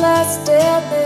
[0.00, 1.05] can feel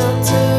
[0.00, 0.49] to